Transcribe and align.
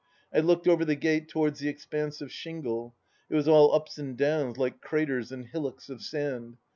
I 0.35 0.39
looked 0.39 0.67
over 0.67 0.83
the 0.83 0.95
gate, 0.95 1.27
towards 1.29 1.59
the 1.59 1.69
expanse 1.69 2.21
of 2.21 2.31
shingle.... 2.31 2.95
It 3.29 3.35
was 3.35 3.47
all 3.47 3.71
ups 3.75 3.99
and 3.99 4.17
downs, 4.17 4.57
like 4.57 4.81
craters 4.81 5.31
and 5.31 5.45
hillocks 5.45 5.89
of 5.89 6.01
sand. 6.01 6.57